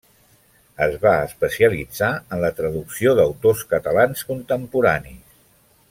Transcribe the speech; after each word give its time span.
Es 0.85 0.95
va 1.03 1.11
especialitzar 1.25 2.09
en 2.37 2.41
la 2.45 2.51
traducció 2.61 3.13
d’autors 3.21 3.63
catalans 3.75 4.27
contemporanis. 4.33 5.39